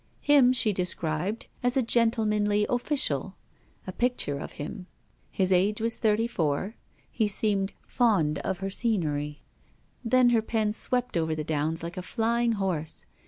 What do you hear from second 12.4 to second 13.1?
horse.